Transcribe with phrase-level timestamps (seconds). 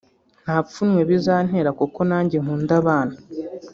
[0.43, 3.15] ”Nta pfunwe bizantera kuko nanjye nkunda abana